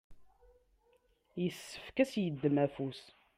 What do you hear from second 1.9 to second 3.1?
ad s-yeddem afus.